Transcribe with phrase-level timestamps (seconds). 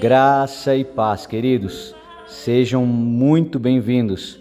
[0.00, 1.94] Graça e paz, queridos.
[2.26, 4.38] Sejam muito bem-vindos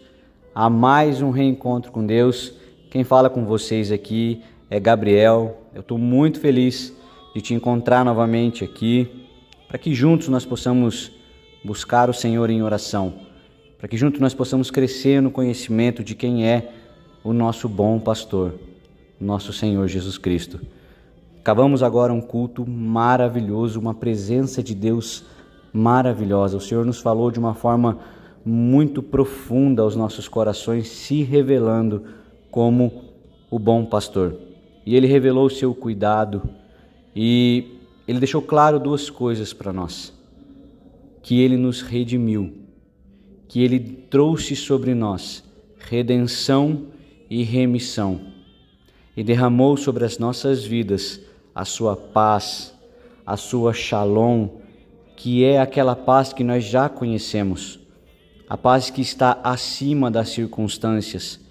[0.55, 2.53] a mais um reencontro com Deus.
[2.89, 5.61] Quem fala com vocês aqui é Gabriel.
[5.73, 6.93] Eu estou muito feliz
[7.33, 9.27] de te encontrar novamente aqui,
[9.67, 11.11] para que juntos nós possamos
[11.63, 13.13] buscar o Senhor em oração,
[13.77, 16.71] para que juntos nós possamos crescer no conhecimento de quem é
[17.23, 18.55] o nosso bom pastor,
[19.19, 20.59] nosso Senhor Jesus Cristo.
[21.39, 25.25] Acabamos agora um culto maravilhoso, uma presença de Deus
[25.71, 26.57] maravilhosa.
[26.57, 27.99] O Senhor nos falou de uma forma
[28.43, 32.03] muito profunda aos nossos corações, se revelando
[32.49, 33.03] como
[33.49, 34.35] o bom pastor.
[34.87, 36.49] E ele revelou o seu cuidado.
[37.13, 40.13] E ele deixou claro duas coisas para nós:
[41.21, 42.53] que ele nos redimiu,
[43.49, 45.43] que ele trouxe sobre nós
[45.77, 46.85] redenção
[47.29, 48.21] e remissão,
[49.15, 51.19] e derramou sobre as nossas vidas
[51.53, 52.73] a sua paz,
[53.25, 54.47] a sua shalom,
[55.17, 57.77] que é aquela paz que nós já conhecemos,
[58.47, 61.41] a paz que está acima das circunstâncias,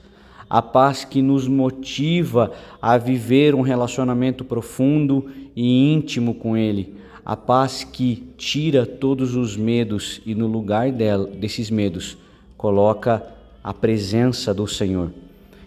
[0.48, 6.94] a paz que nos motiva a viver um relacionamento profundo e íntimo com Ele,
[7.25, 12.17] a paz que tira todos os medos e no lugar dela, desses medos
[12.56, 13.27] coloca
[13.62, 15.11] a presença do Senhor.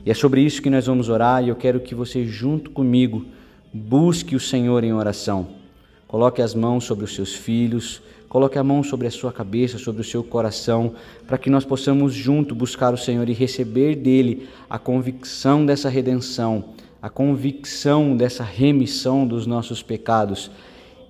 [0.06, 3.26] E é sobre isso que nós vamos orar e eu quero que você junto comigo
[3.74, 5.59] busque o Senhor em oração.
[6.10, 10.02] Coloque as mãos sobre os seus filhos, coloque a mão sobre a sua cabeça, sobre
[10.02, 10.96] o seu coração,
[11.28, 16.66] para que nós possamos junto buscar o Senhor e receber dele a convicção dessa redenção,
[17.00, 20.50] a convicção dessa remissão dos nossos pecados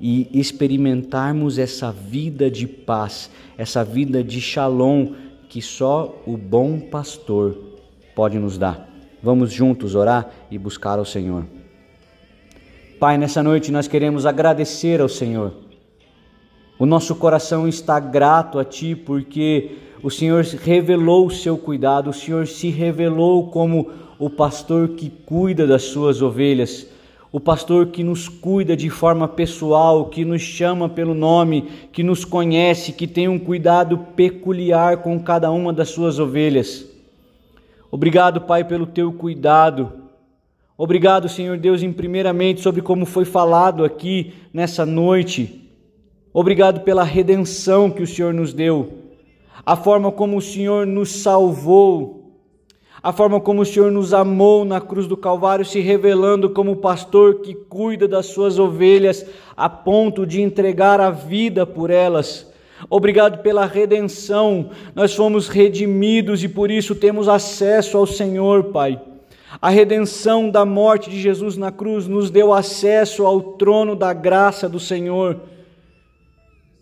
[0.01, 5.13] e experimentarmos essa vida de paz, essa vida de shalom
[5.47, 7.57] que só o bom pastor
[8.13, 8.89] pode nos dar.
[9.23, 11.58] Vamos juntos orar e buscar ao Senhor.
[12.99, 15.53] Pai, nessa noite nós queremos agradecer ao Senhor.
[16.77, 22.13] O nosso coração está grato a Ti porque o Senhor revelou o seu cuidado, o
[22.13, 23.89] Senhor se revelou como
[24.19, 26.87] o pastor que cuida das suas ovelhas,
[27.31, 32.25] o pastor que nos cuida de forma pessoal, que nos chama pelo nome, que nos
[32.25, 36.85] conhece, que tem um cuidado peculiar com cada uma das suas ovelhas.
[37.89, 39.98] Obrigado, Pai, pelo teu cuidado.
[40.81, 45.69] Obrigado, Senhor Deus, em primeiramente sobre como foi falado aqui nessa noite.
[46.31, 48.93] Obrigado pela redenção que o Senhor nos deu,
[49.65, 52.31] a forma como o Senhor nos salvou,
[53.03, 57.41] a forma como o Senhor nos amou na cruz do Calvário, se revelando como pastor
[57.41, 59.25] que cuida das suas ovelhas
[59.57, 62.49] a ponto de entregar a vida por elas.
[62.89, 69.08] Obrigado pela redenção, nós fomos redimidos e por isso temos acesso ao Senhor, Pai.
[69.61, 74.69] A redenção da morte de Jesus na cruz nos deu acesso ao trono da graça
[74.69, 75.41] do Senhor.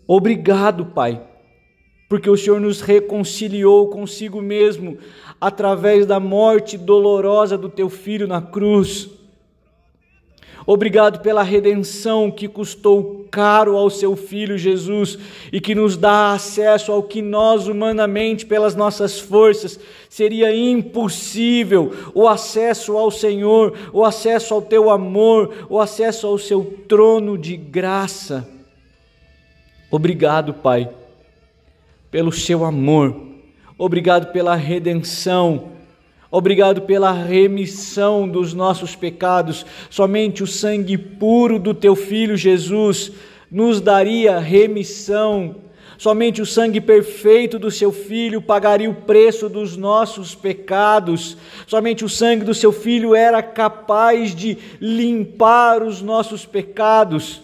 [0.06, 1.22] Obrigado, Pai,
[2.08, 4.98] porque o Senhor nos reconciliou consigo mesmo
[5.40, 9.17] através da morte dolorosa do teu filho na cruz.
[10.66, 15.18] Obrigado pela redenção que custou caro ao seu filho Jesus
[15.52, 22.28] e que nos dá acesso ao que nós humanamente, pelas nossas forças, seria impossível: o
[22.28, 28.46] acesso ao Senhor, o acesso ao teu amor, o acesso ao seu trono de graça.
[29.90, 30.90] Obrigado, Pai,
[32.10, 33.16] pelo seu amor.
[33.78, 35.77] Obrigado pela redenção
[36.30, 39.64] Obrigado pela remissão dos nossos pecados.
[39.88, 43.12] Somente o sangue puro do teu filho Jesus
[43.50, 45.56] nos daria remissão.
[45.96, 51.36] Somente o sangue perfeito do seu filho pagaria o preço dos nossos pecados.
[51.66, 57.40] Somente o sangue do seu filho era capaz de limpar os nossos pecados.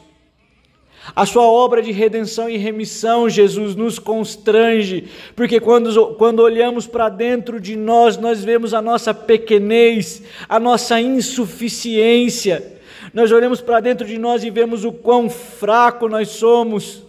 [1.14, 7.08] A sua obra de redenção e remissão, Jesus, nos constrange, porque quando, quando olhamos para
[7.08, 12.80] dentro de nós, nós vemos a nossa pequenez, a nossa insuficiência.
[13.12, 17.02] Nós olhamos para dentro de nós e vemos o quão fraco nós somos,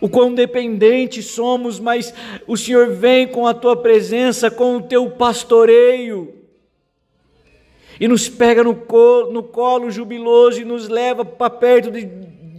[0.00, 2.12] o quão dependentes somos, mas
[2.46, 6.40] o Senhor vem com a tua presença, com o teu pastoreio
[8.00, 12.08] e nos pega no colo, no colo jubiloso e nos leva para perto de,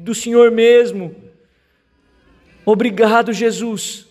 [0.02, 1.16] do Senhor mesmo.
[2.66, 4.08] Obrigado, Jesus,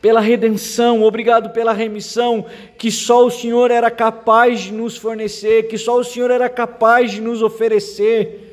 [0.00, 2.46] pela redenção, obrigado pela remissão
[2.78, 7.12] que só o Senhor era capaz de nos fornecer, que só o Senhor era capaz
[7.12, 8.46] de nos oferecer.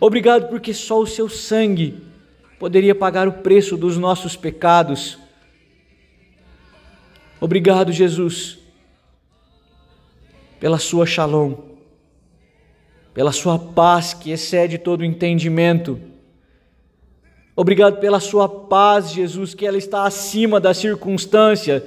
[0.00, 2.02] Obrigado porque só o seu sangue
[2.58, 5.18] poderia pagar o preço dos nossos pecados.
[7.40, 8.58] Obrigado, Jesus,
[10.58, 11.73] pela sua shalom,
[13.14, 15.98] pela sua paz que excede todo entendimento.
[17.56, 21.86] Obrigado pela sua paz, Jesus, que ela está acima da circunstância.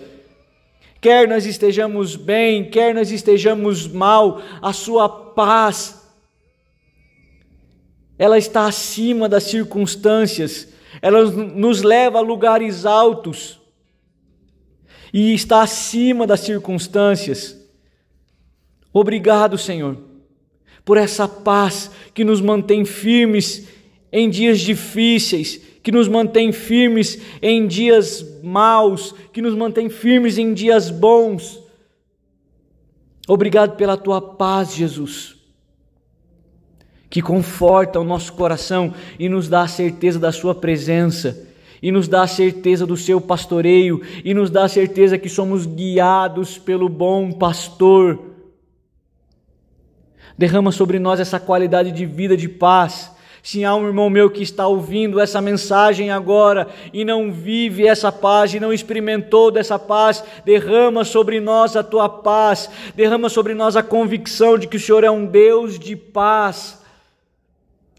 [1.01, 6.07] Quer nós estejamos bem, quer nós estejamos mal, a sua paz
[8.17, 10.69] ela está acima das circunstâncias,
[11.01, 13.59] ela nos leva a lugares altos
[15.13, 17.55] e está acima das circunstâncias.
[18.91, 19.97] Obrigado, Senhor,
[20.87, 23.67] por essa paz que nos mantém firmes
[24.09, 30.53] em dias difíceis, que nos mantém firmes em dias maus, que nos mantém firmes em
[30.53, 31.61] dias bons.
[33.27, 35.35] Obrigado pela tua paz, Jesus
[37.09, 41.47] que conforta o nosso coração e nos dá a certeza da Sua presença,
[41.81, 45.65] e nos dá a certeza do seu pastoreio, e nos dá a certeza que somos
[45.65, 48.26] guiados pelo bom pastor.
[50.37, 53.11] Derrama sobre nós essa qualidade de vida de paz.
[53.41, 58.11] Se há um irmão meu que está ouvindo essa mensagem agora e não vive essa
[58.11, 63.77] paz e não experimentou dessa paz, derrama sobre nós a tua paz, derrama sobre nós
[63.77, 66.81] a convicção de que o Senhor é um Deus de paz.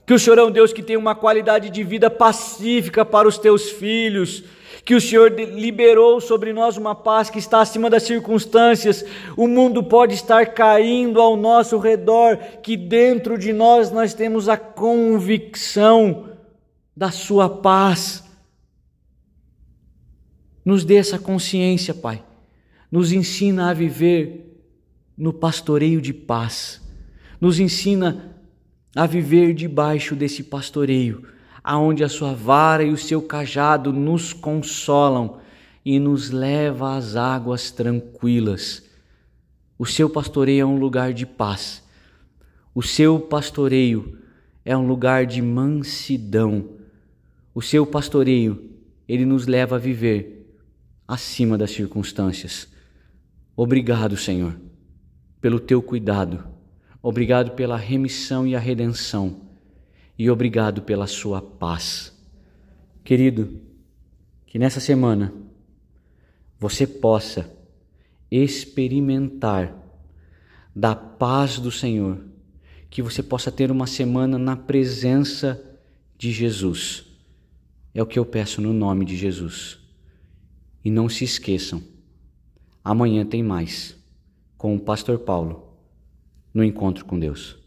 [0.05, 3.39] Que o Senhor é um Deus que tem uma qualidade de vida pacífica para os
[3.39, 4.45] teus filhos,
[4.89, 9.05] que o Senhor liberou sobre nós uma paz que está acima das circunstâncias.
[9.37, 14.57] O mundo pode estar caindo ao nosso redor, que dentro de nós nós temos a
[14.57, 16.31] convicção
[16.97, 18.25] da sua paz.
[20.65, 22.25] Nos dê essa consciência, Pai.
[22.91, 24.59] Nos ensina a viver
[25.19, 26.81] no pastoreio de paz.
[27.39, 28.35] Nos ensina
[28.97, 31.29] a viver debaixo desse pastoreio,
[31.63, 35.39] aonde a sua vara e o seu cajado nos consolam
[35.85, 38.83] e nos leva às águas tranquilas.
[39.79, 41.83] O seu pastoreio é um lugar de paz.
[42.75, 44.19] O seu pastoreio
[44.65, 46.71] é um lugar de mansidão.
[47.55, 48.71] O seu pastoreio,
[49.09, 50.59] ele nos leva a viver
[51.07, 52.69] acima das circunstâncias.
[53.57, 54.55] Obrigado, Senhor,
[55.41, 56.59] pelo teu cuidado
[57.03, 59.48] Obrigado pela remissão e a redenção.
[60.19, 62.13] E obrigado pela sua paz.
[63.05, 63.61] Querido,
[64.47, 65.33] que nessa semana
[66.59, 67.57] você possa
[68.31, 69.75] experimentar
[70.75, 72.19] da paz do Senhor,
[72.91, 75.63] que você possa ter uma semana na presença
[76.17, 77.07] de Jesus.
[77.95, 79.79] É o que eu peço no nome de Jesus.
[80.85, 81.83] E não se esqueçam,
[82.85, 83.97] amanhã tem mais
[84.57, 85.75] com o Pastor Paulo
[86.53, 87.58] no encontro com Deus.